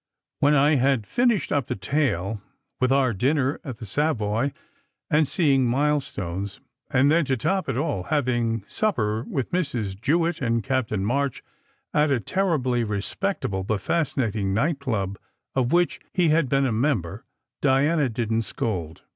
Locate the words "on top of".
7.29-7.77